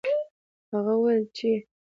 هغه 0.71 0.93
وویل 0.97 1.23
چې 1.37 1.49